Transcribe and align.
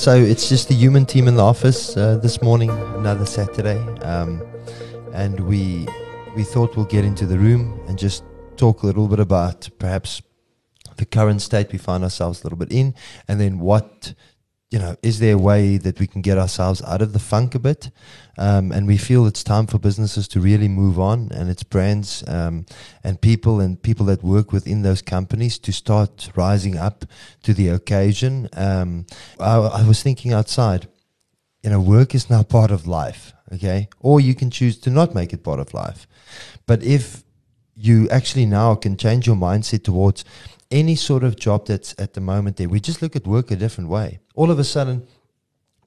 So 0.00 0.16
it's 0.16 0.48
just 0.48 0.68
the 0.68 0.74
human 0.74 1.04
team 1.04 1.28
in 1.28 1.34
the 1.34 1.44
office 1.44 1.94
uh, 1.94 2.16
this 2.22 2.40
morning, 2.40 2.70
another 2.70 3.26
Saturday, 3.26 3.76
um, 4.00 4.42
and 5.12 5.38
we 5.40 5.86
we 6.34 6.42
thought 6.42 6.74
we'll 6.74 6.86
get 6.86 7.04
into 7.04 7.26
the 7.26 7.38
room 7.38 7.78
and 7.86 7.98
just 7.98 8.24
talk 8.56 8.82
a 8.82 8.86
little 8.86 9.08
bit 9.08 9.20
about 9.20 9.68
perhaps 9.78 10.22
the 10.96 11.04
current 11.04 11.42
state 11.42 11.70
we 11.70 11.76
find 11.76 12.02
ourselves 12.02 12.40
a 12.40 12.44
little 12.44 12.56
bit 12.56 12.72
in, 12.72 12.94
and 13.28 13.38
then 13.38 13.58
what 13.58 14.14
you 14.70 14.78
know, 14.78 14.94
is 15.02 15.18
there 15.18 15.34
a 15.34 15.38
way 15.38 15.78
that 15.78 15.98
we 15.98 16.06
can 16.06 16.22
get 16.22 16.38
ourselves 16.38 16.80
out 16.82 17.02
of 17.02 17.12
the 17.12 17.18
funk 17.18 17.56
a 17.56 17.58
bit? 17.58 17.90
Um, 18.38 18.70
and 18.70 18.86
we 18.86 18.96
feel 18.96 19.26
it's 19.26 19.42
time 19.42 19.66
for 19.66 19.78
businesses 19.78 20.28
to 20.28 20.40
really 20.40 20.68
move 20.68 20.98
on 20.98 21.28
and 21.32 21.50
its 21.50 21.64
brands 21.64 22.22
um, 22.28 22.66
and 23.02 23.20
people 23.20 23.58
and 23.58 23.82
people 23.82 24.06
that 24.06 24.22
work 24.22 24.52
within 24.52 24.82
those 24.82 25.02
companies 25.02 25.58
to 25.58 25.72
start 25.72 26.30
rising 26.36 26.76
up 26.76 27.04
to 27.42 27.52
the 27.52 27.68
occasion. 27.68 28.48
Um, 28.52 29.06
I, 29.40 29.56
I 29.56 29.88
was 29.88 30.04
thinking 30.04 30.32
outside, 30.32 30.88
you 31.64 31.70
know, 31.70 31.80
work 31.80 32.14
is 32.14 32.30
now 32.30 32.44
part 32.44 32.70
of 32.70 32.86
life, 32.86 33.32
okay? 33.52 33.88
Or 33.98 34.20
you 34.20 34.36
can 34.36 34.50
choose 34.50 34.78
to 34.78 34.90
not 34.90 35.16
make 35.16 35.32
it 35.32 35.42
part 35.42 35.58
of 35.58 35.74
life. 35.74 36.06
But 36.66 36.84
if 36.84 37.24
you 37.74 38.08
actually 38.10 38.46
now 38.46 38.76
can 38.76 38.96
change 38.96 39.26
your 39.26 39.36
mindset 39.36 39.82
towards 39.82 40.24
any 40.70 40.94
sort 40.94 41.24
of 41.24 41.36
job 41.36 41.66
that's 41.66 41.94
at 41.98 42.14
the 42.14 42.20
moment 42.20 42.56
there, 42.56 42.68
we 42.68 42.80
just 42.80 43.02
look 43.02 43.16
at 43.16 43.26
work 43.26 43.50
a 43.50 43.56
different 43.56 43.90
way. 43.90 44.20
All 44.34 44.50
of 44.50 44.58
a 44.58 44.64
sudden, 44.64 45.06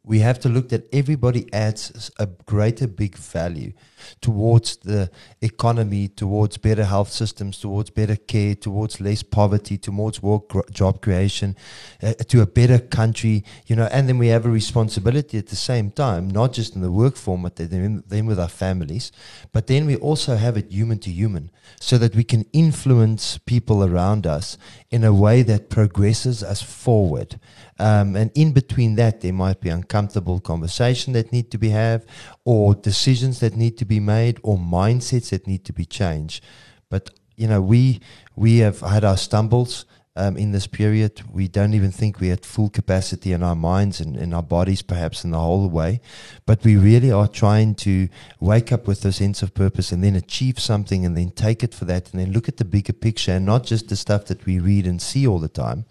we 0.06 0.20
have 0.20 0.38
to 0.38 0.50
look 0.50 0.68
that 0.70 0.94
everybody 0.94 1.52
adds 1.54 2.12
a 2.20 2.26
greater 2.26 2.88
big 2.88 3.16
value 3.16 3.72
towards 4.20 4.76
the 4.78 5.10
economy, 5.42 6.10
towards 6.10 6.58
better 6.58 6.84
health 6.84 7.10
systems, 7.10 7.58
towards 7.58 7.90
better 7.90 8.18
care, 8.18 8.54
towards 8.54 9.00
less 9.00 9.24
poverty, 9.24 9.78
towards 9.78 10.22
work 10.22 10.44
job 10.72 11.02
creation, 11.02 11.56
uh, 12.02 12.12
to 12.28 12.42
a 12.42 12.46
better 12.46 12.80
country, 12.80 13.46
you 13.66 13.78
know, 13.78 13.88
and 13.94 14.10
then 14.10 14.18
we 14.18 14.28
have 14.28 14.46
a 14.46 14.50
responsibility 14.50 15.38
at 15.38 15.48
the 15.48 15.56
same 15.56 15.90
time, 15.90 16.30
not 16.30 16.52
just 16.52 16.76
in 16.76 16.82
the 16.82 16.92
work 16.92 17.16
format, 17.16 17.56
then, 17.56 18.04
then 18.06 18.26
with 18.26 18.40
our 18.40 18.50
families, 18.50 19.10
but 19.54 19.68
then 19.68 19.86
we 19.86 19.96
also 19.96 20.36
have 20.36 20.58
it 20.58 20.70
human 20.70 21.00
to 21.00 21.10
human 21.10 21.50
so 21.80 21.98
that 21.98 22.14
we 22.14 22.26
can 22.26 22.46
influence 22.52 23.38
people 23.38 23.86
around 23.86 24.28
us 24.28 24.58
in 24.92 25.06
a 25.06 25.14
way 25.14 25.44
that 25.44 25.70
progresses 25.70 26.44
us 26.44 26.62
forward. 26.62 27.40
Um, 27.80 28.18
and 28.18 28.32
in 28.36 28.52
between 28.52 28.96
that, 28.96 29.22
there 29.22 29.34
might 29.34 29.62
be 29.62 29.70
uncomfortable 29.70 29.93
conversation 30.40 31.14
that 31.14 31.32
need 31.32 31.52
to 31.52 31.58
be 31.58 31.70
have, 31.70 32.06
or 32.46 32.76
decisions 32.76 33.40
that 33.40 33.56
need 33.56 33.78
to 33.78 33.86
be 33.86 34.00
made, 34.00 34.40
or 34.44 34.58
mindsets 34.58 35.30
that 35.30 35.48
need 35.48 35.64
to 35.66 35.74
be 35.74 35.86
changed. 35.86 36.44
But 36.90 37.12
you 37.36 37.48
know, 37.48 37.62
we 37.62 38.02
we 38.36 38.60
have 38.60 38.82
had 38.82 39.04
our 39.04 39.18
stumbles 39.18 39.86
um, 40.16 40.38
in 40.38 40.52
this 40.52 40.68
period. 40.68 41.22
We 41.32 41.48
don't 41.48 41.74
even 41.74 41.92
think 41.92 42.20
we 42.20 42.28
had 42.30 42.46
full 42.46 42.70
capacity 42.70 43.32
in 43.32 43.42
our 43.44 43.56
minds 43.56 44.00
and 44.00 44.16
in 44.16 44.34
our 44.34 44.44
bodies, 44.44 44.82
perhaps 44.82 45.24
in 45.24 45.32
the 45.32 45.40
whole 45.40 45.68
way. 45.70 46.02
But 46.46 46.64
we 46.64 46.76
really 46.76 47.12
are 47.12 47.28
trying 47.28 47.76
to 47.76 48.10
wake 48.40 48.72
up 48.72 48.88
with 48.88 49.04
a 49.06 49.12
sense 49.12 49.42
of 49.42 49.54
purpose 49.54 49.92
and 49.92 50.04
then 50.04 50.16
achieve 50.16 50.60
something 50.60 51.06
and 51.06 51.18
then 51.18 51.32
take 51.32 51.64
it 51.64 51.74
for 51.74 51.86
that 51.86 52.12
and 52.12 52.22
then 52.22 52.32
look 52.32 52.48
at 52.48 52.58
the 52.58 52.66
bigger 52.66 52.94
picture 52.94 53.32
and 53.32 53.46
not 53.46 53.64
just 53.64 53.90
the 53.90 53.96
stuff 53.96 54.26
that 54.26 54.46
we 54.46 54.60
read 54.60 54.86
and 54.86 55.02
see 55.02 55.26
all 55.26 55.40
the 55.40 55.48
time. 55.48 55.86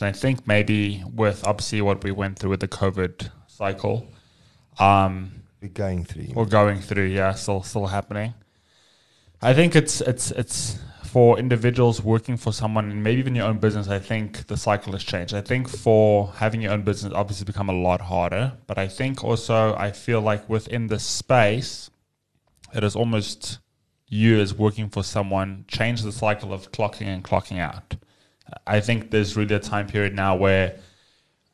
I 0.00 0.12
think 0.12 0.46
maybe 0.46 1.02
with 1.14 1.46
obviously 1.46 1.80
what 1.80 2.04
we 2.04 2.10
went 2.10 2.38
through 2.38 2.50
with 2.50 2.60
the 2.60 2.68
COVID 2.68 3.30
cycle, 3.46 4.06
um, 4.78 5.42
we're 5.60 5.68
going 5.68 6.04
through. 6.04 6.28
We're 6.34 6.44
going 6.44 6.80
through, 6.80 7.06
yeah, 7.06 7.32
still 7.32 7.62
still 7.62 7.86
happening. 7.86 8.34
I 9.40 9.54
think 9.54 9.74
it's 9.74 10.00
it's 10.00 10.30
it's 10.32 10.78
for 11.04 11.38
individuals 11.38 12.02
working 12.02 12.36
for 12.36 12.52
someone 12.52 12.90
and 12.90 13.02
maybe 13.02 13.18
even 13.18 13.34
your 13.34 13.46
own 13.46 13.58
business. 13.58 13.88
I 13.88 13.98
think 13.98 14.46
the 14.46 14.56
cycle 14.56 14.92
has 14.92 15.04
changed. 15.04 15.34
I 15.34 15.42
think 15.42 15.68
for 15.68 16.32
having 16.36 16.62
your 16.62 16.72
own 16.72 16.82
business 16.82 17.12
obviously 17.14 17.44
become 17.44 17.68
a 17.68 17.74
lot 17.74 18.00
harder, 18.00 18.54
but 18.66 18.78
I 18.78 18.88
think 18.88 19.22
also 19.22 19.74
I 19.76 19.90
feel 19.92 20.20
like 20.20 20.48
within 20.48 20.86
the 20.86 20.98
space, 20.98 21.90
it 22.74 22.82
is 22.82 22.96
almost 22.96 23.58
you 24.08 24.40
as 24.40 24.54
working 24.54 24.88
for 24.88 25.02
someone 25.02 25.64
change 25.68 26.02
the 26.02 26.12
cycle 26.12 26.52
of 26.52 26.72
clocking 26.72 27.06
and 27.06 27.24
clocking 27.24 27.58
out. 27.58 27.96
I 28.66 28.80
think 28.80 29.10
there's 29.10 29.36
really 29.36 29.54
a 29.54 29.60
time 29.60 29.86
period 29.86 30.14
now 30.14 30.36
where, 30.36 30.78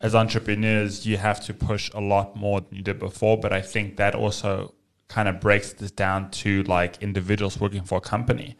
as 0.00 0.14
entrepreneurs, 0.14 1.06
you 1.06 1.16
have 1.16 1.44
to 1.46 1.54
push 1.54 1.90
a 1.94 2.00
lot 2.00 2.36
more 2.36 2.60
than 2.60 2.74
you 2.74 2.82
did 2.82 2.98
before. 2.98 3.38
But 3.38 3.52
I 3.52 3.60
think 3.60 3.96
that 3.96 4.14
also 4.14 4.74
kind 5.08 5.28
of 5.28 5.40
breaks 5.40 5.72
this 5.72 5.90
down 5.90 6.30
to 6.30 6.62
like 6.64 7.02
individuals 7.02 7.58
working 7.58 7.82
for 7.82 7.98
a 7.98 8.00
company. 8.00 8.56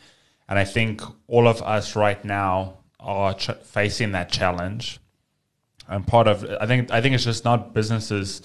And 0.48 0.58
I 0.58 0.64
think 0.64 1.02
all 1.26 1.46
of 1.46 1.62
us 1.62 1.94
right 1.94 2.22
now 2.24 2.78
are 2.98 3.34
ch- 3.34 3.50
facing 3.62 4.12
that 4.12 4.30
challenge. 4.30 4.98
And 5.88 6.06
part 6.06 6.26
of, 6.26 6.44
I 6.60 6.66
think, 6.66 6.90
I 6.90 7.00
think 7.00 7.14
it's 7.14 7.24
just 7.24 7.44
not 7.44 7.74
businesses 7.74 8.42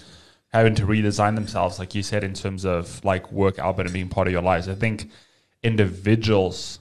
having 0.54 0.76
to 0.76 0.86
redesign 0.86 1.36
themselves, 1.36 1.80
like 1.80 1.96
you 1.96 2.04
said, 2.04 2.24
in 2.24 2.34
terms 2.34 2.66
of 2.66 3.04
like 3.04 3.32
work, 3.32 3.58
Albert, 3.58 3.88
and 3.88 3.94
being 3.94 4.10
part 4.10 4.28
of 4.28 4.34
your 4.34 4.42
lives. 4.42 4.70
I 4.70 4.76
think 4.76 5.10
individuals 5.64 6.80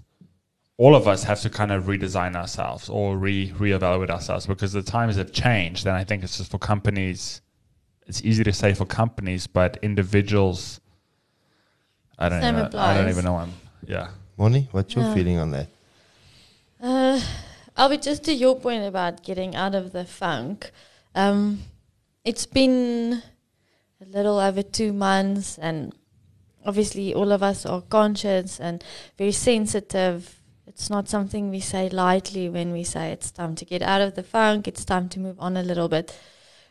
all 0.78 0.94
of 0.94 1.06
us 1.06 1.24
have 1.24 1.40
to 1.42 1.50
kind 1.50 1.70
of 1.70 1.84
redesign 1.84 2.34
ourselves 2.34 2.88
or 2.88 3.16
re 3.16 3.50
reevaluate 3.50 4.10
ourselves 4.10 4.46
because 4.46 4.72
the 4.72 4.82
times 4.82 5.16
have 5.16 5.32
changed. 5.32 5.86
And 5.86 5.96
I 5.96 6.04
think 6.04 6.22
it's 6.22 6.38
just 6.38 6.50
for 6.50 6.58
companies. 6.58 7.40
It's 8.06 8.22
easy 8.22 8.42
to 8.44 8.52
say 8.52 8.74
for 8.74 8.84
companies, 8.84 9.46
but 9.46 9.78
individuals. 9.82 10.80
I 12.18 12.28
don't. 12.28 12.40
Same 12.40 12.58
even, 12.58 12.74
I 12.74 12.94
don't 12.94 13.08
even 13.08 13.24
know. 13.24 13.36
I'm 13.36 13.52
yeah. 13.86 14.08
Moni, 14.36 14.68
what's 14.72 14.94
your 14.94 15.04
yeah. 15.04 15.14
feeling 15.14 15.38
on 15.38 15.50
that? 15.52 15.68
Uh, 16.80 17.20
I'll 17.76 17.88
be 17.88 17.98
just 17.98 18.24
to 18.24 18.32
your 18.32 18.58
point 18.58 18.84
about 18.84 19.22
getting 19.22 19.54
out 19.54 19.74
of 19.74 19.92
the 19.92 20.04
funk. 20.04 20.72
Um, 21.14 21.62
it's 22.24 22.46
been 22.46 23.22
a 24.00 24.04
little 24.06 24.38
over 24.38 24.62
two 24.62 24.92
months, 24.92 25.58
and 25.58 25.94
obviously 26.64 27.14
all 27.14 27.30
of 27.30 27.42
us 27.42 27.64
are 27.66 27.82
conscious 27.82 28.58
and 28.58 28.82
very 29.16 29.32
sensitive 29.32 30.41
it's 30.72 30.88
not 30.88 31.08
something 31.08 31.50
we 31.50 31.60
say 31.60 31.90
lightly 31.90 32.48
when 32.48 32.72
we 32.72 32.82
say 32.82 33.12
it's 33.12 33.30
time 33.30 33.54
to 33.56 33.64
get 33.64 33.82
out 33.82 34.00
of 34.00 34.14
the 34.14 34.22
funk, 34.22 34.66
it's 34.66 34.84
time 34.84 35.08
to 35.10 35.20
move 35.20 35.38
on 35.38 35.56
a 35.56 35.62
little 35.62 35.88
bit. 35.88 36.18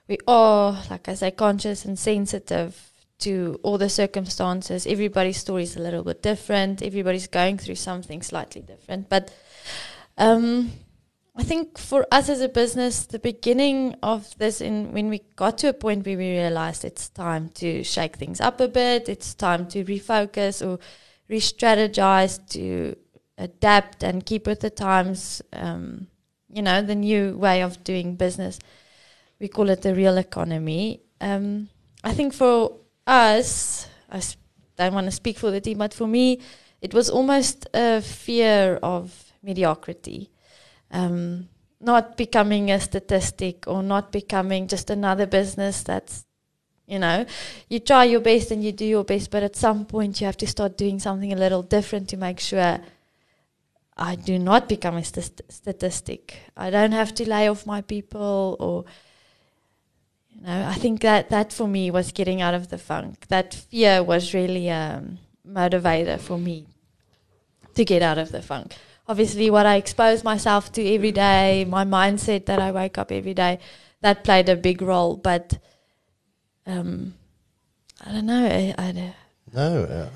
We 0.07 0.17
are, 0.27 0.81
like 0.89 1.07
I 1.07 1.13
say, 1.13 1.31
conscious 1.31 1.85
and 1.85 1.97
sensitive 1.97 2.91
to 3.19 3.59
all 3.61 3.77
the 3.77 3.89
circumstances. 3.89 4.87
Everybody's 4.87 5.37
story 5.37 5.63
is 5.63 5.77
a 5.77 5.79
little 5.79 6.03
bit 6.03 6.23
different. 6.23 6.81
Everybody's 6.81 7.27
going 7.27 7.59
through 7.59 7.75
something 7.75 8.23
slightly 8.23 8.61
different. 8.61 9.07
But 9.07 9.31
um, 10.17 10.71
I 11.35 11.43
think 11.43 11.77
for 11.77 12.07
us 12.11 12.27
as 12.27 12.41
a 12.41 12.49
business, 12.49 13.05
the 13.05 13.19
beginning 13.19 13.95
of 14.01 14.35
this, 14.39 14.61
in 14.61 14.91
when 14.93 15.09
we 15.09 15.21
got 15.35 15.59
to 15.59 15.69
a 15.69 15.73
point 15.73 16.07
where 16.07 16.17
we 16.17 16.31
realized 16.31 16.83
it's 16.83 17.07
time 17.07 17.49
to 17.55 17.83
shake 17.83 18.17
things 18.17 18.41
up 18.41 18.59
a 18.59 18.67
bit, 18.67 19.07
it's 19.07 19.35
time 19.35 19.67
to 19.67 19.85
refocus 19.85 20.65
or 20.65 20.79
re-strategize 21.29 22.39
to 22.49 22.97
adapt 23.41 24.03
and 24.03 24.25
keep 24.25 24.47
with 24.47 24.61
the 24.61 24.69
times. 24.69 25.41
Um, 25.51 26.07
you 26.53 26.61
know, 26.61 26.81
the 26.81 26.95
new 26.95 27.37
way 27.37 27.61
of 27.61 27.83
doing 27.83 28.15
business. 28.15 28.59
We 29.39 29.47
call 29.47 29.69
it 29.69 29.81
the 29.81 29.95
real 29.95 30.17
economy. 30.17 31.01
Um, 31.19 31.69
I 32.03 32.13
think 32.13 32.33
for 32.33 32.77
us, 33.07 33.87
I 34.09 34.19
sp- 34.19 34.39
don't 34.77 34.93
want 34.93 35.07
to 35.07 35.11
speak 35.11 35.37
for 35.37 35.51
the 35.51 35.61
team, 35.61 35.77
but 35.77 35.93
for 35.93 36.07
me, 36.07 36.39
it 36.81 36.93
was 36.93 37.09
almost 37.09 37.67
a 37.73 38.01
fear 38.01 38.79
of 38.83 39.33
mediocrity. 39.41 40.31
Um, 40.91 41.47
not 41.79 42.17
becoming 42.17 42.69
a 42.69 42.79
statistic 42.79 43.67
or 43.67 43.81
not 43.81 44.11
becoming 44.11 44.67
just 44.67 44.89
another 44.89 45.25
business 45.25 45.81
that's 45.81 46.25
you 46.85 46.99
know 46.99 47.25
you 47.69 47.79
try 47.79 48.03
your 48.03 48.19
best 48.19 48.51
and 48.51 48.63
you 48.63 48.71
do 48.71 48.85
your 48.85 49.03
best 49.03 49.31
but 49.31 49.41
at 49.41 49.55
some 49.55 49.85
point 49.85 50.21
you 50.21 50.25
have 50.25 50.37
to 50.37 50.45
start 50.45 50.77
doing 50.77 50.99
something 50.99 51.33
a 51.33 51.35
little 51.35 51.63
different 51.63 52.07
to 52.09 52.17
make 52.17 52.39
sure 52.39 52.79
I 54.01 54.15
do 54.15 54.39
not 54.39 54.67
become 54.67 54.97
a 54.97 55.03
st- 55.03 55.41
statistic. 55.49 56.39
I 56.57 56.71
don't 56.71 56.91
have 56.91 57.13
to 57.15 57.29
lay 57.29 57.47
off 57.47 57.67
my 57.67 57.81
people 57.81 58.57
or 58.59 58.85
you 60.31 60.41
know, 60.41 60.67
I 60.67 60.73
think 60.73 61.01
that 61.01 61.29
that 61.29 61.53
for 61.53 61.67
me 61.67 61.91
was 61.91 62.11
getting 62.11 62.41
out 62.41 62.55
of 62.55 62.69
the 62.69 62.79
funk. 62.79 63.27
That 63.27 63.53
fear 63.53 64.01
was 64.01 64.33
really 64.33 64.69
a 64.69 64.97
um, 64.97 65.19
motivator 65.47 66.19
for 66.19 66.39
me 66.39 66.65
to 67.75 67.85
get 67.85 68.01
out 68.01 68.17
of 68.17 68.31
the 68.31 68.41
funk. 68.41 68.75
Obviously, 69.07 69.51
what 69.51 69.67
I 69.67 69.75
expose 69.75 70.23
myself 70.23 70.71
to 70.71 70.95
every 70.95 71.11
day, 71.11 71.65
my 71.65 71.85
mindset 71.85 72.45
that 72.47 72.59
I 72.59 72.71
wake 72.71 72.97
up 72.97 73.11
every 73.11 73.35
day, 73.35 73.59
that 74.01 74.23
played 74.23 74.49
a 74.49 74.55
big 74.55 74.81
role. 74.81 75.15
But 75.15 75.59
um, 76.65 77.13
I 78.03 78.11
don't 78.13 78.25
know. 78.25 78.45
I, 78.45 78.73
I 78.77 79.13
no, 79.53 80.09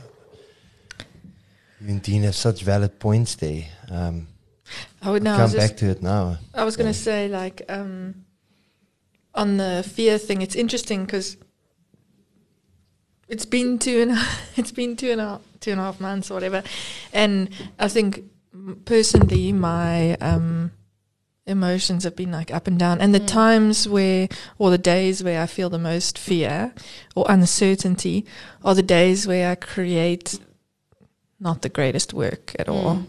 uh, 1.87 1.99
Dean 2.01 2.23
has 2.23 2.35
such 2.35 2.61
valid 2.61 2.99
points 2.99 3.35
there. 3.35 3.65
Um, 3.89 4.27
I 5.01 5.11
would 5.11 5.23
now 5.23 5.37
come 5.37 5.51
back 5.53 5.77
to 5.77 5.89
it 5.89 6.01
now. 6.01 6.37
I 6.53 6.63
was 6.63 6.75
going 6.75 6.91
to 6.91 6.97
say, 6.97 7.27
like, 7.27 7.61
um, 7.69 8.25
on 9.33 9.57
the 9.57 9.83
fear 9.87 10.17
thing, 10.17 10.41
it's 10.41 10.55
interesting 10.55 11.05
because 11.05 11.37
it's 13.27 13.45
been 13.45 13.79
two 13.79 14.01
and 14.01 14.17
it's 14.55 14.71
been 14.71 14.95
two 14.95 15.11
and 15.11 15.21
a 15.21 15.25
half, 15.29 15.41
two 15.59 15.71
and 15.71 15.79
a 15.79 15.83
half 15.83 15.99
months 15.99 16.31
or 16.31 16.35
whatever, 16.35 16.63
and 17.13 17.49
I 17.77 17.87
think 17.87 18.23
personally, 18.85 19.51
my 19.51 20.15
um, 20.15 20.71
emotions 21.45 22.03
have 22.03 22.15
been 22.15 22.31
like 22.31 22.53
up 22.53 22.67
and 22.67 22.79
down. 22.79 22.99
And 23.01 23.13
the 23.13 23.19
Mm. 23.19 23.27
times 23.27 23.87
where, 23.87 24.27
or 24.57 24.71
the 24.71 24.77
days 24.77 25.23
where 25.23 25.41
I 25.41 25.45
feel 25.45 25.69
the 25.69 25.77
most 25.79 26.17
fear 26.17 26.73
or 27.15 27.25
uncertainty 27.29 28.25
are 28.63 28.73
the 28.73 28.83
days 28.83 29.27
where 29.27 29.51
I 29.51 29.55
create 29.55 30.39
not 31.39 31.61
the 31.61 31.69
greatest 31.69 32.13
work 32.13 32.53
at 32.57 32.69
all. 32.69 32.95
Mm. 32.95 33.05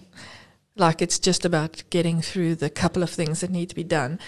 Like 0.77 1.01
it's 1.01 1.19
just 1.19 1.45
about 1.45 1.83
getting 1.91 2.21
through 2.21 2.57
the 2.57 2.71
couple 2.71 3.03
of 3.03 3.11
things 3.11 3.41
that 3.41 3.51
need 3.51 3.69
to 3.71 3.75
be 3.75 3.85
done. 3.85 4.19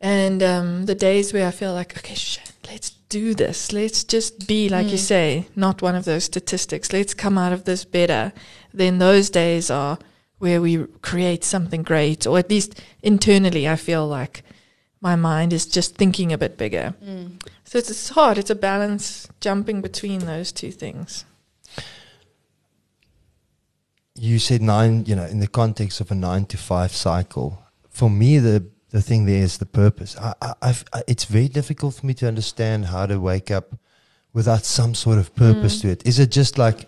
And 0.00 0.42
um, 0.42 0.86
the 0.86 0.94
days 0.94 1.32
where 1.32 1.46
I 1.46 1.50
feel 1.50 1.72
like, 1.72 1.96
okay, 1.96 2.14
shit, 2.14 2.52
let's 2.70 2.90
do 3.08 3.34
this. 3.34 3.72
Let's 3.72 4.04
just 4.04 4.46
be, 4.46 4.68
like 4.68 4.88
you 4.88 4.98
Mm. 4.98 5.08
say, 5.08 5.46
not 5.54 5.80
one 5.80 5.94
of 5.94 6.04
those 6.04 6.24
statistics. 6.24 6.92
Let's 6.92 7.14
come 7.14 7.38
out 7.38 7.52
of 7.52 7.64
this 7.64 7.84
better. 7.84 8.32
Then 8.72 8.98
those 8.98 9.30
days 9.30 9.70
are 9.70 9.98
where 10.38 10.60
we 10.60 10.84
create 11.00 11.44
something 11.44 11.82
great, 11.82 12.26
or 12.26 12.38
at 12.38 12.50
least 12.50 12.80
internally, 13.02 13.68
I 13.68 13.76
feel 13.76 14.06
like 14.06 14.42
my 15.00 15.16
mind 15.16 15.52
is 15.52 15.64
just 15.66 15.96
thinking 15.96 16.32
a 16.32 16.38
bit 16.38 16.58
bigger. 16.58 16.94
Mm. 17.02 17.40
So 17.64 17.78
it's, 17.78 17.90
it's 17.90 18.08
hard. 18.10 18.36
It's 18.36 18.50
a 18.50 18.54
balance 18.54 19.28
jumping 19.40 19.80
between 19.80 20.26
those 20.26 20.52
two 20.52 20.72
things. 20.72 21.24
You 24.14 24.38
said 24.38 24.62
nine, 24.62 25.04
you 25.06 25.16
know, 25.16 25.24
in 25.24 25.40
the 25.40 25.48
context 25.48 26.00
of 26.00 26.10
a 26.10 26.14
nine 26.14 26.44
to 26.46 26.56
five 26.56 26.92
cycle. 26.92 27.62
For 27.90 28.10
me, 28.10 28.38
the 28.38 28.64
the 28.90 29.02
thing 29.02 29.26
there 29.26 29.42
is 29.42 29.58
the 29.58 29.66
purpose. 29.66 30.16
I, 30.16 30.34
I, 30.40 30.54
I've, 30.62 30.84
I, 30.92 31.02
it's 31.08 31.24
very 31.24 31.48
difficult 31.48 31.94
for 31.96 32.06
me 32.06 32.14
to 32.14 32.28
understand 32.28 32.86
how 32.86 33.06
to 33.06 33.18
wake 33.18 33.50
up 33.50 33.74
without 34.32 34.64
some 34.64 34.94
sort 34.94 35.18
of 35.18 35.34
purpose 35.34 35.78
Mm. 35.78 35.80
to 35.82 35.88
it. 35.88 36.06
Is 36.06 36.20
it 36.20 36.30
just 36.30 36.58
like, 36.58 36.86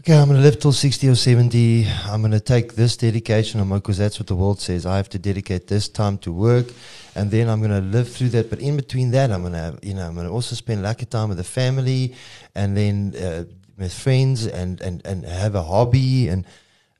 okay, 0.00 0.16
I'm 0.18 0.26
going 0.26 0.40
to 0.40 0.42
live 0.42 0.58
till 0.58 0.72
60 0.72 1.08
or 1.08 1.14
70. 1.14 1.86
I'm 2.06 2.22
going 2.22 2.32
to 2.32 2.40
take 2.40 2.74
this 2.74 2.96
dedication 2.96 3.60
on 3.60 3.68
because 3.68 3.98
that's 3.98 4.18
what 4.18 4.26
the 4.26 4.34
world 4.34 4.60
says. 4.60 4.84
I 4.84 4.96
have 4.96 5.08
to 5.10 5.18
dedicate 5.18 5.68
this 5.68 5.88
time 5.88 6.18
to 6.18 6.32
work. 6.32 6.66
And 7.14 7.30
then 7.30 7.48
I'm 7.48 7.60
going 7.60 7.70
to 7.70 7.86
live 7.96 8.10
through 8.10 8.30
that. 8.30 8.50
But 8.50 8.58
in 8.60 8.76
between 8.76 9.12
that, 9.12 9.30
I'm 9.30 9.42
going 9.42 9.52
to 9.52 9.58
have, 9.60 9.78
you 9.82 9.94
know, 9.94 10.06
I'm 10.08 10.14
going 10.14 10.26
to 10.26 10.32
also 10.32 10.56
spend 10.56 10.82
lack 10.82 11.02
of 11.02 11.10
time 11.10 11.28
with 11.28 11.38
the 11.38 11.44
family 11.44 12.14
and 12.56 12.76
then 12.76 13.14
uh, 13.16 13.44
with 13.80 13.92
friends 13.92 14.46
and, 14.46 14.80
and, 14.80 15.04
and 15.04 15.24
have 15.24 15.54
a 15.54 15.62
hobby. 15.62 16.28
And, 16.28 16.46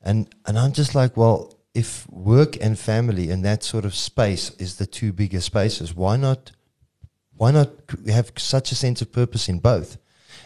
and, 0.02 0.28
and 0.46 0.58
I'm 0.58 0.72
just 0.72 0.94
like, 0.94 1.16
well, 1.16 1.54
if 1.74 2.10
work 2.10 2.56
and 2.60 2.78
family 2.78 3.30
and 3.30 3.44
that 3.44 3.62
sort 3.62 3.84
of 3.84 3.94
space 3.94 4.50
is 4.58 4.76
the 4.76 4.86
two 4.86 5.12
biggest 5.12 5.46
spaces, 5.46 5.94
why 5.94 6.16
not, 6.16 6.52
why 7.36 7.52
not 7.52 7.70
have 8.08 8.32
such 8.36 8.72
a 8.72 8.74
sense 8.74 9.00
of 9.00 9.12
purpose 9.12 9.48
in 9.48 9.60
both? 9.60 9.98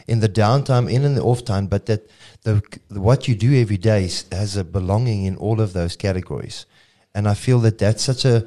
In 0.07 0.21
the 0.21 0.29
downtime 0.29 0.95
and 0.95 1.05
in 1.05 1.15
the 1.15 1.23
off 1.23 1.45
time, 1.45 1.67
but 1.67 1.87
that 1.87 2.11
the, 2.43 2.63
the 2.89 3.01
what 3.01 3.27
you 3.27 3.35
do 3.35 3.59
every 3.59 3.79
day 3.79 4.03
has 4.33 4.57
a 4.57 4.65
belonging 4.65 5.25
in 5.25 5.37
all 5.37 5.61
of 5.63 5.73
those 5.73 5.97
categories, 5.97 6.67
and 7.15 7.27
I 7.27 7.35
feel 7.35 7.59
that 7.61 7.79
that's 7.79 8.03
such 8.03 8.25
a 8.27 8.47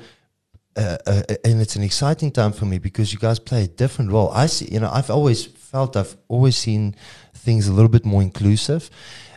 uh, 0.78 0.98
uh, 1.07 1.24
and 1.44 1.60
it's 1.60 1.75
an 1.75 1.81
exciting 1.81 2.31
time 2.31 2.51
for 2.51 2.66
me 2.66 2.78
because 2.78 3.12
you 3.12 3.18
guys 3.18 3.39
play 3.39 3.63
a 3.63 3.68
different 3.68 4.12
role. 4.12 4.30
I 4.31 4.45
see, 4.45 4.72
you 4.72 4.80
know, 4.80 4.92
I've 4.94 5.10
always 5.10 5.48
felt 5.77 5.95
I've 5.95 6.18
always 6.27 6.57
seen 6.57 6.95
things 7.35 7.68
a 7.68 7.74
little 7.77 7.94
bit 7.97 8.03
more 8.03 8.24
inclusive, 8.24 8.89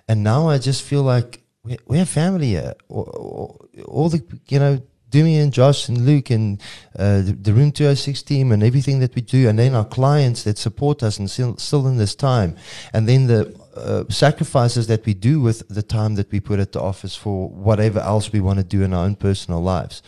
and 0.09 0.23
now 0.23 0.49
I 0.49 0.57
just 0.57 0.83
feel 0.83 1.03
like 1.03 1.43
we're, 1.63 1.83
we're 1.87 2.07
family 2.07 2.51
here. 2.57 2.75
All, 2.89 4.09
the, 4.09 4.23
you 4.49 4.59
know, 4.59 4.81
Dumi 5.11 5.43
and 5.43 5.53
Josh 5.53 5.89
and 5.91 6.07
Luke 6.07 6.31
and 6.31 6.59
uh, 6.99 7.21
the, 7.27 7.33
the 7.47 7.53
Room 7.53 7.73
206 7.73 8.23
team 8.23 8.53
and 8.53 8.63
everything 8.63 9.01
that 9.01 9.15
we 9.15 9.21
do, 9.21 9.49
and 9.51 9.59
then 9.59 9.75
our 9.75 9.85
clients 9.85 10.45
that 10.45 10.57
support 10.57 11.03
us 11.03 11.19
and 11.19 11.31
still, 11.31 11.59
still 11.59 11.87
in 11.87 11.99
this 11.99 12.15
time, 12.15 12.57
and 12.95 13.07
then 13.07 13.27
the 13.27 13.55
uh, 13.77 14.05
sacrifices 14.09 14.87
that 14.87 15.05
we 15.05 15.13
do 15.13 15.43
with 15.43 15.69
the 15.69 15.83
time 15.83 16.15
that 16.15 16.33
we 16.33 16.41
put 16.41 16.59
at 16.59 16.73
the 16.73 16.81
office 16.81 17.15
for 17.15 17.51
whatever 17.51 18.01
else 18.01 18.33
we 18.33 18.41
want 18.41 18.59
to 18.59 18.65
do 18.65 18.83
in 18.83 18.95
our 18.95 19.05
own 19.05 19.15
personal 19.15 19.61
lives. 19.63 20.03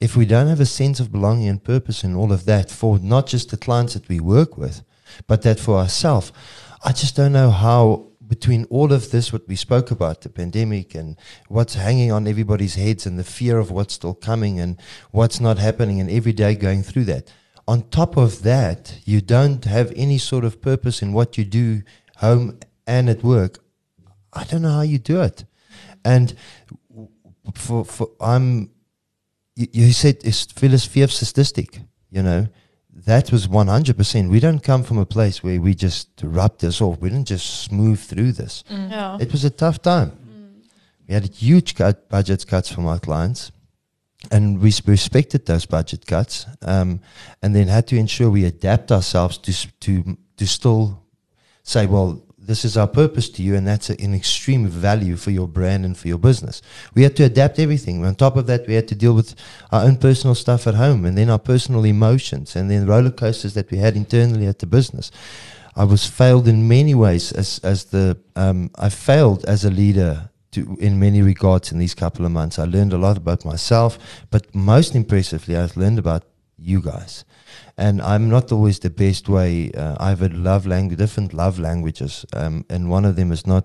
If 0.00 0.16
we 0.16 0.26
don't 0.26 0.48
have 0.48 0.60
a 0.60 0.66
sense 0.66 0.98
of 0.98 1.12
belonging 1.12 1.48
and 1.48 1.62
purpose 1.62 2.02
in 2.02 2.16
all 2.16 2.32
of 2.32 2.44
that 2.46 2.70
for 2.70 2.98
not 2.98 3.28
just 3.28 3.50
the 3.50 3.56
clients 3.56 3.94
that 3.94 4.08
we 4.08 4.18
work 4.18 4.58
with, 4.58 4.82
but 5.26 5.42
that 5.42 5.58
for 5.60 5.78
ourselves, 5.78 6.32
I 6.84 6.92
just 6.92 7.16
don't 7.16 7.32
know 7.32 7.50
how 7.50 8.06
between 8.26 8.64
all 8.66 8.92
of 8.92 9.10
this, 9.10 9.32
what 9.32 9.46
we 9.46 9.56
spoke 9.56 9.90
about, 9.90 10.22
the 10.22 10.28
pandemic 10.28 10.94
and 10.94 11.16
what's 11.48 11.74
hanging 11.74 12.10
on 12.10 12.26
everybody's 12.26 12.74
heads 12.74 13.06
and 13.06 13.18
the 13.18 13.24
fear 13.24 13.58
of 13.58 13.70
what's 13.70 13.94
still 13.94 14.14
coming 14.14 14.58
and 14.58 14.80
what's 15.10 15.40
not 15.40 15.58
happening 15.58 16.00
and 16.00 16.10
every 16.10 16.32
day 16.32 16.54
going 16.54 16.82
through 16.82 17.04
that. 17.04 17.32
On 17.68 17.88
top 17.90 18.16
of 18.16 18.42
that, 18.42 18.98
you 19.04 19.20
don't 19.20 19.64
have 19.64 19.92
any 19.96 20.18
sort 20.18 20.44
of 20.44 20.60
purpose 20.60 21.02
in 21.02 21.12
what 21.12 21.36
you 21.36 21.44
do 21.44 21.82
home 22.16 22.58
and 22.86 23.08
at 23.08 23.22
work. 23.22 23.58
I 24.32 24.44
don't 24.44 24.62
know 24.62 24.72
how 24.72 24.82
you 24.82 24.98
do 24.98 25.20
it. 25.22 25.44
And 26.04 26.34
for, 27.54 27.84
for 27.84 28.10
I'm, 28.20 28.70
you, 29.54 29.66
you 29.72 29.92
said 29.92 30.18
it's 30.24 30.44
Phyllis 30.44 30.84
Fierce 30.84 31.16
statistic, 31.16 31.80
you 32.10 32.22
know, 32.22 32.46
that 33.04 33.30
was 33.30 33.46
100%. 33.46 34.30
We 34.30 34.40
don't 34.40 34.62
come 34.62 34.82
from 34.82 34.98
a 34.98 35.06
place 35.06 35.42
where 35.42 35.60
we 35.60 35.74
just 35.74 36.08
rub 36.22 36.58
this 36.58 36.80
off. 36.80 36.98
We 36.98 37.10
didn't 37.10 37.28
just 37.28 37.62
smooth 37.64 38.00
through 38.00 38.32
this. 38.32 38.64
Yeah. 38.70 39.18
It 39.20 39.32
was 39.32 39.44
a 39.44 39.50
tough 39.50 39.82
time. 39.82 40.12
We 41.06 41.14
had 41.14 41.26
huge 41.26 41.74
cut, 41.74 42.08
budget 42.08 42.46
cuts 42.46 42.72
from 42.72 42.86
our 42.86 42.98
clients, 42.98 43.52
and 44.32 44.60
we 44.60 44.72
respected 44.86 45.46
those 45.46 45.66
budget 45.66 46.06
cuts, 46.06 46.46
um, 46.62 47.00
and 47.42 47.54
then 47.54 47.68
had 47.68 47.86
to 47.88 47.96
ensure 47.96 48.30
we 48.30 48.44
adapt 48.44 48.90
ourselves 48.90 49.38
to 49.38 49.52
to 49.80 50.18
to 50.36 50.46
still 50.46 51.04
say, 51.62 51.86
well, 51.86 52.25
this 52.46 52.64
is 52.64 52.76
our 52.76 52.86
purpose 52.86 53.28
to 53.30 53.42
you, 53.42 53.54
and 53.54 53.66
that's 53.66 53.90
an 53.90 54.14
extreme 54.14 54.66
value 54.68 55.16
for 55.16 55.30
your 55.30 55.48
brand 55.48 55.84
and 55.84 55.96
for 55.96 56.08
your 56.08 56.18
business. 56.18 56.62
We 56.94 57.02
had 57.02 57.16
to 57.16 57.24
adapt 57.24 57.58
everything. 57.58 58.04
On 58.04 58.14
top 58.14 58.36
of 58.36 58.46
that, 58.46 58.66
we 58.66 58.74
had 58.74 58.88
to 58.88 58.94
deal 58.94 59.14
with 59.14 59.34
our 59.72 59.84
own 59.84 59.96
personal 59.96 60.34
stuff 60.34 60.66
at 60.66 60.74
home, 60.74 61.04
and 61.04 61.18
then 61.18 61.30
our 61.30 61.38
personal 61.38 61.84
emotions, 61.84 62.56
and 62.56 62.70
then 62.70 62.86
roller 62.86 63.10
coasters 63.10 63.54
that 63.54 63.70
we 63.70 63.78
had 63.78 63.96
internally 63.96 64.46
at 64.46 64.60
the 64.60 64.66
business. 64.66 65.10
I 65.74 65.84
was 65.84 66.06
failed 66.06 66.48
in 66.48 66.68
many 66.68 66.94
ways 66.94 67.32
as 67.32 67.60
as 67.62 67.84
the 67.84 68.16
um, 68.34 68.70
I 68.76 68.88
failed 68.88 69.44
as 69.44 69.64
a 69.64 69.70
leader 69.70 70.30
to, 70.52 70.76
in 70.80 70.98
many 70.98 71.20
regards 71.20 71.70
in 71.70 71.78
these 71.78 71.94
couple 71.94 72.24
of 72.24 72.32
months. 72.32 72.58
I 72.58 72.64
learned 72.64 72.92
a 72.92 72.98
lot 72.98 73.16
about 73.18 73.44
myself, 73.44 73.98
but 74.30 74.54
most 74.54 74.94
impressively, 74.94 75.56
I've 75.56 75.76
learned 75.76 75.98
about 75.98 76.24
you 76.58 76.80
guys. 76.80 77.24
And 77.76 78.00
I'm 78.00 78.30
not 78.30 78.52
always 78.52 78.78
the 78.78 78.90
best 78.90 79.28
way. 79.28 79.70
Uh, 79.72 79.96
I 80.00 80.10
have 80.10 80.22
a 80.22 80.28
love 80.28 80.66
language, 80.66 80.98
different 80.98 81.34
love 81.34 81.58
languages, 81.58 82.24
um, 82.32 82.64
and 82.70 82.88
one 82.90 83.04
of 83.04 83.16
them 83.16 83.32
is 83.32 83.46
not 83.46 83.64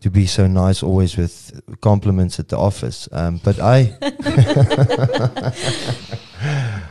to 0.00 0.10
be 0.10 0.26
so 0.26 0.46
nice 0.46 0.82
always 0.82 1.16
with 1.16 1.60
compliments 1.80 2.38
at 2.38 2.48
the 2.48 2.58
office. 2.58 3.08
Um, 3.10 3.40
but 3.42 3.58
I, 3.58 3.96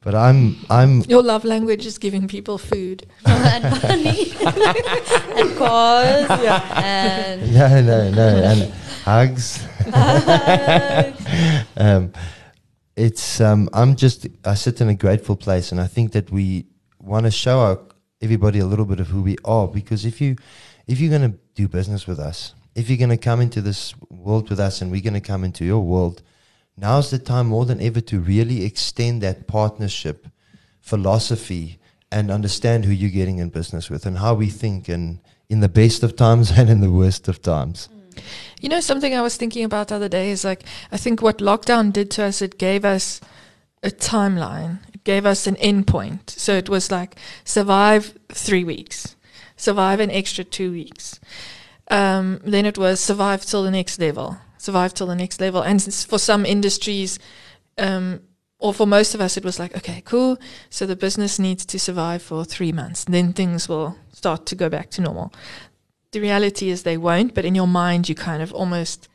but 0.00 0.14
I'm 0.14 0.56
I'm 0.70 1.02
Your 1.02 1.22
love 1.22 1.44
language 1.44 1.84
is 1.84 1.98
giving 1.98 2.28
people 2.28 2.56
food. 2.56 3.06
and 3.26 3.64
money 3.82 4.32
and 5.36 5.54
cars 5.58 6.30
and 6.30 7.52
no 7.54 7.80
no 7.82 8.10
no 8.10 8.28
and 8.42 8.72
hugs. 9.04 9.66
um, 11.76 12.10
it's 12.96 13.40
um, 13.40 13.68
I'm 13.72 13.96
just 13.96 14.26
I 14.44 14.54
sit 14.54 14.80
in 14.80 14.88
a 14.88 14.94
grateful 14.94 15.36
place, 15.36 15.72
and 15.72 15.80
I 15.80 15.86
think 15.86 16.12
that 16.12 16.30
we 16.30 16.66
want 16.98 17.26
to 17.26 17.30
show 17.30 17.60
our, 17.60 17.80
everybody 18.20 18.58
a 18.58 18.66
little 18.66 18.84
bit 18.84 19.00
of 19.00 19.08
who 19.08 19.22
we 19.22 19.36
are. 19.44 19.66
Because 19.66 20.04
if 20.04 20.20
you 20.20 20.36
if 20.86 21.00
you're 21.00 21.16
going 21.16 21.32
to 21.32 21.38
do 21.54 21.68
business 21.68 22.06
with 22.06 22.18
us, 22.18 22.54
if 22.74 22.88
you're 22.88 22.98
going 22.98 23.10
to 23.10 23.16
come 23.16 23.40
into 23.40 23.60
this 23.60 23.94
world 24.10 24.50
with 24.50 24.60
us, 24.60 24.82
and 24.82 24.90
we're 24.90 25.00
going 25.00 25.14
to 25.14 25.20
come 25.20 25.44
into 25.44 25.64
your 25.64 25.80
world, 25.80 26.22
now's 26.76 27.10
the 27.10 27.18
time 27.18 27.46
more 27.46 27.64
than 27.64 27.80
ever 27.80 28.00
to 28.00 28.20
really 28.20 28.64
extend 28.64 29.22
that 29.22 29.46
partnership 29.46 30.28
philosophy 30.80 31.78
and 32.10 32.30
understand 32.30 32.84
who 32.84 32.92
you're 32.92 33.10
getting 33.10 33.38
in 33.38 33.48
business 33.48 33.88
with 33.88 34.04
and 34.04 34.18
how 34.18 34.34
we 34.34 34.48
think 34.48 34.88
and 34.88 35.20
in 35.48 35.60
the 35.60 35.68
best 35.68 36.02
of 36.02 36.16
times 36.16 36.50
and 36.58 36.68
in 36.68 36.80
the 36.80 36.90
worst 36.90 37.28
of 37.28 37.40
times. 37.40 37.88
You 38.60 38.68
know, 38.68 38.80
something 38.80 39.14
I 39.14 39.22
was 39.22 39.36
thinking 39.36 39.64
about 39.64 39.88
the 39.88 39.96
other 39.96 40.08
day 40.08 40.30
is 40.30 40.44
like, 40.44 40.64
I 40.90 40.96
think 40.96 41.22
what 41.22 41.38
lockdown 41.38 41.92
did 41.92 42.10
to 42.12 42.24
us, 42.24 42.42
it 42.42 42.58
gave 42.58 42.84
us 42.84 43.20
a 43.82 43.90
timeline. 43.90 44.78
It 44.94 45.04
gave 45.04 45.26
us 45.26 45.46
an 45.46 45.56
endpoint. 45.56 46.30
So 46.30 46.54
it 46.54 46.68
was 46.68 46.90
like, 46.90 47.16
survive 47.44 48.16
three 48.28 48.64
weeks, 48.64 49.16
survive 49.56 50.00
an 50.00 50.10
extra 50.10 50.44
two 50.44 50.72
weeks. 50.72 51.20
Um, 51.90 52.40
then 52.44 52.64
it 52.64 52.78
was 52.78 53.00
survive 53.00 53.44
till 53.44 53.64
the 53.64 53.70
next 53.70 53.98
level, 53.98 54.38
survive 54.58 54.94
till 54.94 55.08
the 55.08 55.16
next 55.16 55.40
level. 55.40 55.62
And 55.62 55.82
for 55.82 56.18
some 56.18 56.46
industries, 56.46 57.18
um, 57.78 58.20
or 58.58 58.72
for 58.72 58.86
most 58.86 59.14
of 59.14 59.20
us, 59.20 59.36
it 59.36 59.44
was 59.44 59.58
like, 59.58 59.76
okay, 59.76 60.02
cool. 60.04 60.38
So 60.70 60.86
the 60.86 60.94
business 60.94 61.40
needs 61.40 61.66
to 61.66 61.78
survive 61.80 62.22
for 62.22 62.44
three 62.44 62.70
months. 62.70 63.04
Then 63.04 63.32
things 63.32 63.68
will 63.68 63.96
start 64.12 64.46
to 64.46 64.54
go 64.54 64.68
back 64.68 64.88
to 64.90 65.00
normal 65.00 65.32
the 66.12 66.20
reality 66.20 66.70
is 66.70 66.82
they 66.82 66.96
won't, 66.96 67.34
but 67.34 67.44
in 67.44 67.54
your 67.54 67.66
mind, 67.66 68.08
you 68.08 68.14
kind 68.14 68.42
of 68.42 68.52
almost 68.52 69.08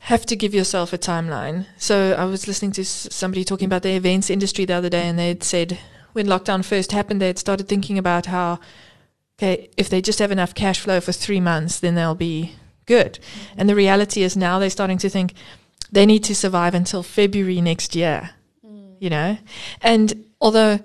have 0.00 0.26
to 0.26 0.36
give 0.36 0.54
yourself 0.54 0.92
a 0.92 0.98
timeline. 0.98 1.66
So 1.76 2.14
I 2.18 2.24
was 2.24 2.48
listening 2.48 2.72
to 2.72 2.84
somebody 2.84 3.44
talking 3.44 3.66
about 3.66 3.82
the 3.82 3.94
events 3.94 4.30
industry 4.30 4.64
the 4.64 4.74
other 4.74 4.90
day, 4.90 5.06
and 5.06 5.18
they 5.18 5.28
had 5.28 5.44
said 5.44 5.78
when 6.12 6.26
lockdown 6.26 6.64
first 6.64 6.92
happened, 6.92 7.20
they 7.20 7.28
had 7.28 7.38
started 7.38 7.68
thinking 7.68 7.98
about 7.98 8.26
how, 8.26 8.58
okay, 9.38 9.68
if 9.76 9.88
they 9.88 10.02
just 10.02 10.18
have 10.18 10.32
enough 10.32 10.54
cash 10.54 10.80
flow 10.80 11.00
for 11.00 11.12
three 11.12 11.40
months, 11.40 11.78
then 11.78 11.94
they'll 11.94 12.14
be 12.14 12.54
good. 12.86 13.20
Mm-hmm. 13.20 13.60
And 13.60 13.68
the 13.68 13.74
reality 13.74 14.22
is 14.22 14.36
now 14.36 14.58
they're 14.58 14.70
starting 14.70 14.98
to 14.98 15.08
think, 15.08 15.34
they 15.92 16.06
need 16.06 16.24
to 16.24 16.34
survive 16.34 16.74
until 16.74 17.02
February 17.02 17.60
next 17.60 17.94
year, 17.94 18.30
mm. 18.66 18.96
you 18.98 19.10
know? 19.10 19.38
And 19.80 20.24
although 20.40 20.80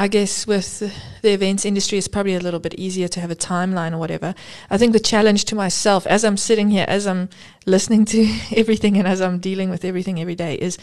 I 0.00 0.06
guess 0.06 0.46
with 0.46 0.78
the 1.22 1.30
events 1.32 1.64
industry, 1.64 1.98
it's 1.98 2.06
probably 2.06 2.36
a 2.36 2.40
little 2.40 2.60
bit 2.60 2.74
easier 2.74 3.08
to 3.08 3.20
have 3.20 3.32
a 3.32 3.36
timeline 3.36 3.92
or 3.92 3.98
whatever. 3.98 4.32
I 4.70 4.78
think 4.78 4.92
the 4.92 5.00
challenge 5.00 5.44
to 5.46 5.56
myself 5.56 6.06
as 6.06 6.24
I'm 6.24 6.36
sitting 6.36 6.70
here, 6.70 6.84
as 6.86 7.04
I'm 7.06 7.28
listening 7.66 8.04
to 8.06 8.20
everything 8.56 8.96
and 8.96 9.08
as 9.08 9.20
I'm 9.20 9.38
dealing 9.40 9.70
with 9.70 9.84
everything 9.84 10.20
every 10.20 10.36
day 10.36 10.54
is 10.54 10.78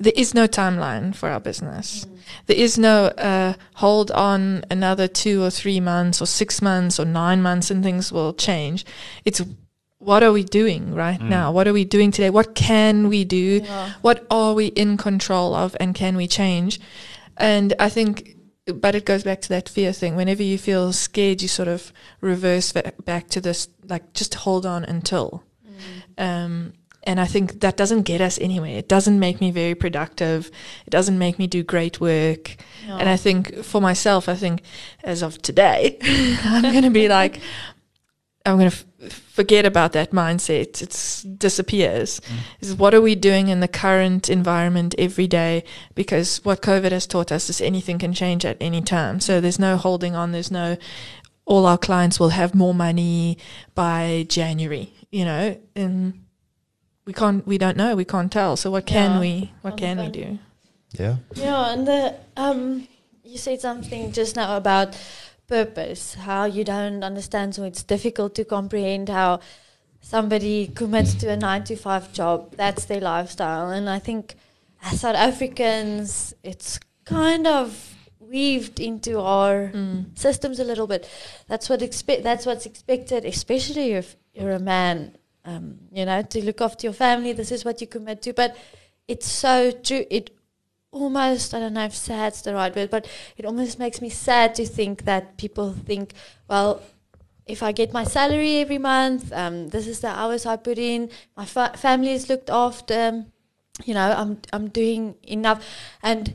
there 0.00 0.12
is 0.16 0.32
no 0.34 0.46
timeline 0.48 1.14
for 1.14 1.28
our 1.28 1.40
business. 1.40 2.06
There 2.46 2.56
is 2.56 2.76
no 2.78 3.06
uh, 3.06 3.54
hold 3.74 4.10
on 4.12 4.64
another 4.70 5.08
two 5.08 5.42
or 5.42 5.50
three 5.50 5.80
months 5.80 6.20
or 6.22 6.26
six 6.26 6.60
months 6.62 6.98
or 7.00 7.04
nine 7.04 7.40
months 7.42 7.70
and 7.70 7.82
things 7.84 8.12
will 8.12 8.32
change. 8.34 8.84
It's 9.24 9.42
what 9.98 10.22
are 10.22 10.30
we 10.32 10.44
doing 10.44 10.94
right 10.94 11.20
Mm. 11.20 11.28
now? 11.28 11.50
What 11.52 11.66
are 11.66 11.72
we 11.72 11.84
doing 11.84 12.12
today? 12.12 12.30
What 12.30 12.54
can 12.54 13.08
we 13.08 13.24
do? 13.24 13.60
Yeah. 13.64 13.92
What 14.00 14.24
are 14.30 14.54
we 14.54 14.66
in 14.66 14.96
control 14.96 15.54
of 15.54 15.76
and 15.80 15.94
can 15.96 16.16
we 16.16 16.28
change? 16.28 16.78
And 17.38 17.74
I 17.78 17.88
think, 17.88 18.36
but 18.66 18.94
it 18.94 19.06
goes 19.06 19.24
back 19.24 19.40
to 19.42 19.48
that 19.50 19.68
fear 19.68 19.92
thing. 19.92 20.16
Whenever 20.16 20.42
you 20.42 20.58
feel 20.58 20.92
scared, 20.92 21.40
you 21.40 21.48
sort 21.48 21.68
of 21.68 21.92
reverse 22.20 22.72
back 22.72 23.28
to 23.28 23.40
this, 23.40 23.68
like 23.88 24.12
just 24.12 24.34
hold 24.34 24.66
on 24.66 24.84
until. 24.84 25.44
Um, 26.18 26.74
and 27.04 27.20
I 27.20 27.26
think 27.26 27.60
that 27.60 27.76
doesn't 27.76 28.02
get 28.02 28.20
us 28.20 28.38
anywhere. 28.38 28.76
It 28.76 28.88
doesn't 28.88 29.18
make 29.18 29.40
me 29.40 29.50
very 29.50 29.74
productive. 29.74 30.50
It 30.84 30.90
doesn't 30.90 31.16
make 31.16 31.38
me 31.38 31.46
do 31.46 31.62
great 31.62 32.00
work. 32.00 32.56
And 32.98 33.08
I 33.08 33.16
think 33.16 33.62
for 33.64 33.80
myself, 33.80 34.28
I 34.28 34.34
think 34.34 34.62
as 35.04 35.22
of 35.22 35.40
today, 35.40 35.96
I'm 36.44 36.62
going 36.62 36.82
to 36.82 36.90
be 36.90 37.08
like, 37.08 37.40
I'm 38.48 38.58
going 38.58 38.70
to 38.70 38.76
f- 39.04 39.12
forget 39.12 39.64
about 39.66 39.92
that 39.92 40.10
mindset. 40.10 40.82
It 40.82 41.38
disappears. 41.38 42.20
Is 42.60 42.74
what 42.74 42.94
are 42.94 43.00
we 43.00 43.14
doing 43.14 43.48
in 43.48 43.60
the 43.60 43.68
current 43.68 44.28
environment 44.28 44.94
every 44.98 45.26
day? 45.26 45.64
Because 45.94 46.44
what 46.44 46.62
COVID 46.62 46.92
has 46.92 47.06
taught 47.06 47.30
us 47.32 47.48
is 47.50 47.60
anything 47.60 47.98
can 47.98 48.12
change 48.12 48.44
at 48.44 48.56
any 48.60 48.80
time. 48.82 49.20
So 49.20 49.40
there's 49.40 49.58
no 49.58 49.76
holding 49.76 50.14
on. 50.16 50.32
There's 50.32 50.50
no, 50.50 50.76
all 51.44 51.66
our 51.66 51.78
clients 51.78 52.18
will 52.18 52.30
have 52.30 52.54
more 52.54 52.74
money 52.74 53.38
by 53.74 54.26
January, 54.28 54.92
you 55.10 55.24
know, 55.24 55.58
and 55.76 56.24
we 57.04 57.12
can't, 57.12 57.46
we 57.46 57.58
don't 57.58 57.76
know. 57.76 57.94
We 57.96 58.04
can't 58.04 58.30
tell. 58.32 58.56
So 58.56 58.70
what 58.70 58.86
can 58.86 59.12
Yeah. 59.12 59.20
we, 59.20 59.52
what 59.62 59.76
can 59.76 59.98
we 59.98 60.08
do? 60.08 60.38
Yeah. 60.92 61.16
Yeah, 61.34 61.72
and 61.72 61.86
the 61.86 62.14
um, 62.36 62.88
you 63.22 63.36
said 63.36 63.60
something 63.60 64.10
just 64.12 64.36
now 64.36 64.56
about 64.56 64.96
purpose, 65.48 66.14
how 66.14 66.44
you 66.44 66.62
don't 66.62 67.02
understand, 67.02 67.54
so 67.54 67.64
it's 67.64 67.82
difficult 67.82 68.34
to 68.36 68.44
comprehend 68.44 69.08
how 69.08 69.40
somebody 70.00 70.68
commits 70.68 71.14
to 71.14 71.30
a 71.30 71.36
nine 71.36 71.64
to 71.64 71.76
five 71.76 72.12
job. 72.12 72.54
That's 72.56 72.84
their 72.84 73.00
lifestyle, 73.00 73.70
and 73.70 73.88
I 73.90 73.98
think 73.98 74.36
as 74.82 75.00
South 75.00 75.16
Africans, 75.16 76.34
it's 76.44 76.78
kind 77.04 77.46
of 77.46 77.94
weaved 78.20 78.78
into 78.78 79.18
our 79.18 79.70
Mm. 79.74 80.16
systems 80.16 80.60
a 80.60 80.64
little 80.64 80.86
bit. 80.86 81.08
That's 81.48 81.68
what 81.68 81.82
expect. 81.82 82.22
That's 82.22 82.44
what's 82.46 82.66
expected, 82.66 83.24
especially 83.24 83.92
if 83.92 84.16
you're 84.34 84.52
a 84.52 84.60
man. 84.60 85.16
Um, 85.44 85.78
you 85.90 86.04
know, 86.04 86.20
to 86.20 86.44
look 86.44 86.60
after 86.60 86.86
your 86.86 86.92
family. 86.92 87.32
This 87.32 87.50
is 87.50 87.64
what 87.64 87.80
you 87.80 87.86
commit 87.86 88.20
to. 88.22 88.34
But 88.34 88.54
it's 89.06 89.26
so 89.26 89.70
true. 89.70 90.04
It 90.10 90.30
almost 90.90 91.54
I 91.54 91.60
don't 91.60 91.74
know 91.74 91.84
if 91.84 91.94
sad's 91.94 92.42
the 92.42 92.54
right 92.54 92.74
word, 92.74 92.90
but 92.90 93.06
it 93.36 93.44
almost 93.44 93.78
makes 93.78 94.00
me 94.00 94.08
sad 94.08 94.54
to 94.56 94.66
think 94.66 95.04
that 95.04 95.36
people 95.36 95.72
think, 95.72 96.14
well, 96.48 96.82
if 97.46 97.62
I 97.62 97.72
get 97.72 97.92
my 97.92 98.04
salary 98.04 98.58
every 98.58 98.78
month, 98.78 99.32
um, 99.32 99.68
this 99.68 99.86
is 99.86 100.00
the 100.00 100.08
hours 100.08 100.44
I 100.44 100.56
put 100.56 100.78
in. 100.78 101.10
My 101.36 101.46
fa- 101.46 101.74
family 101.76 102.12
is 102.12 102.28
looked 102.28 102.50
after. 102.50 103.24
You 103.84 103.94
know, 103.94 104.12
I'm 104.12 104.40
I'm 104.52 104.68
doing 104.68 105.14
enough, 105.22 105.64
and 106.02 106.34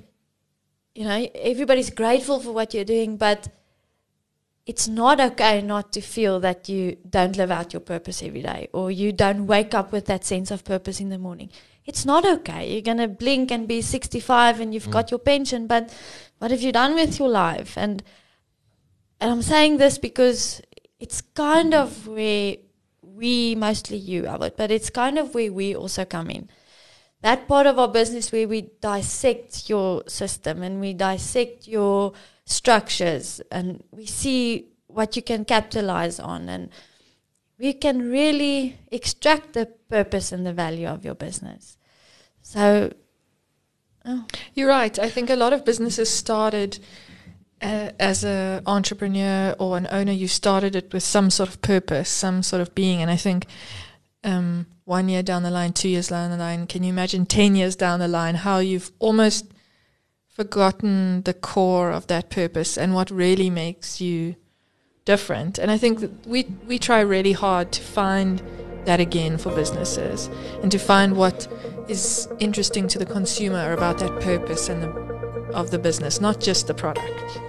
you 0.95 1.03
know 1.03 1.27
everybody's 1.35 1.89
grateful 1.89 2.39
for 2.39 2.51
what 2.51 2.73
you're 2.73 2.85
doing, 2.85 3.17
but 3.17 3.49
it's 4.65 4.87
not 4.87 5.19
okay 5.19 5.61
not 5.61 5.91
to 5.91 6.01
feel 6.01 6.39
that 6.39 6.69
you 6.69 6.97
don't 7.09 7.35
live 7.37 7.51
out 7.51 7.73
your 7.73 7.81
purpose 7.81 8.23
every 8.23 8.41
day 8.41 8.69
or 8.71 8.89
you 8.89 9.11
don't 9.11 9.45
wake 9.45 9.73
up 9.73 9.91
with 9.91 10.05
that 10.05 10.23
sense 10.23 10.51
of 10.51 10.63
purpose 10.63 11.01
in 11.01 11.09
the 11.09 11.17
morning. 11.17 11.49
It's 11.85 12.05
not 12.05 12.25
okay. 12.25 12.71
You're 12.71 12.81
going 12.81 12.97
to 12.99 13.09
blink 13.09 13.51
and 13.51 13.67
be 13.67 13.81
65 13.81 14.61
and 14.61 14.73
you've 14.73 14.87
Mm. 14.87 14.91
got 14.91 15.11
your 15.11 15.19
pension, 15.19 15.67
but 15.67 15.93
what 16.37 16.49
have 16.51 16.61
you 16.61 16.71
done 16.71 16.95
with 16.95 17.19
your 17.19 17.29
life? 17.29 17.77
And 17.77 18.03
and 19.19 19.31
I'm 19.31 19.41
saying 19.41 19.77
this 19.77 19.97
because 19.97 20.61
it's 20.99 21.21
kind 21.21 21.73
of 21.73 22.07
where 22.07 22.57
we, 23.01 23.55
mostly 23.55 23.97
you, 23.97 24.25
Albert, 24.25 24.57
but 24.57 24.69
it's 24.71 24.89
kind 24.89 25.17
of 25.17 25.33
where 25.33 25.51
we 25.51 25.75
also 25.75 26.03
come 26.03 26.29
in. 26.29 26.49
That 27.23 27.47
part 27.47 27.67
of 27.67 27.79
our 27.79 27.87
business 27.87 28.31
where 28.33 28.49
we 28.49 28.69
dissect 28.81 29.69
your 29.69 30.03
system 30.07 30.61
and 30.61 30.81
we 30.81 30.93
dissect 30.93 31.67
your 31.69 32.11
structures 32.45 33.41
and 33.49 33.81
we 33.91 34.05
see 34.05 34.67
what 34.87 35.15
you 35.15 35.21
can 35.21 35.45
capitalize 35.45 36.19
on 36.19 36.49
and 36.49 36.69
we 37.57 37.71
can 37.71 38.11
really 38.11 38.77
extract 38.91 39.53
the 39.53 39.67
purpose 39.89 40.33
and 40.33 40.45
the 40.45 40.51
value 40.51 40.85
of 40.85 41.05
your 41.05 41.15
business. 41.15 41.77
So, 42.41 42.91
oh, 44.03 44.25
You're 44.53 44.67
right. 44.67 44.99
I 44.99 45.09
think 45.09 45.29
a 45.29 45.37
lot 45.37 45.53
of 45.53 45.63
businesses 45.63 46.09
started 46.09 46.79
uh, 47.61 47.91
as 48.01 48.25
an 48.25 48.63
entrepreneur 48.65 49.55
or 49.59 49.77
an 49.77 49.87
owner. 49.91 50.11
You 50.11 50.27
started 50.27 50.75
it 50.75 50.91
with 50.93 51.03
some 51.03 51.29
sort 51.29 51.47
of 51.47 51.61
purpose, 51.61 52.09
some 52.09 52.43
sort 52.43 52.61
of 52.61 52.75
being. 52.75 53.01
And 53.01 53.09
I 53.09 53.15
think 53.15 53.47
um, 54.23 54.65
one 54.85 55.09
year 55.09 55.23
down 55.23 55.43
the 55.43 55.51
line, 55.51 55.73
two 55.73 55.89
years 55.89 56.09
down 56.09 56.31
the 56.31 56.37
line, 56.37 56.67
can 56.67 56.83
you 56.83 56.89
imagine 56.89 57.25
10 57.25 57.55
years 57.55 57.75
down 57.75 57.99
the 57.99 58.07
line 58.07 58.35
how 58.35 58.59
you've 58.59 58.91
almost 58.99 59.45
forgotten 60.27 61.21
the 61.23 61.33
core 61.33 61.91
of 61.91 62.07
that 62.07 62.29
purpose 62.29 62.77
and 62.77 62.93
what 62.93 63.11
really 63.11 63.49
makes 63.49 64.01
you 64.01 64.35
different? 65.05 65.57
And 65.57 65.69
I 65.71 65.77
think 65.77 65.99
that 65.99 66.27
we, 66.27 66.43
we 66.67 66.79
try 66.79 67.01
really 67.01 67.33
hard 67.33 67.71
to 67.73 67.81
find 67.81 68.41
that 68.85 68.99
again 68.99 69.37
for 69.37 69.53
businesses 69.55 70.29
and 70.61 70.71
to 70.71 70.77
find 70.77 71.15
what 71.15 71.47
is 71.87 72.27
interesting 72.39 72.87
to 72.89 72.99
the 72.99 73.05
consumer 73.05 73.73
about 73.73 73.99
that 73.99 74.21
purpose 74.21 74.69
and 74.69 74.83
the, 74.83 74.89
of 75.53 75.71
the 75.71 75.79
business, 75.79 76.19
not 76.19 76.39
just 76.39 76.67
the 76.67 76.73
product. 76.73 77.39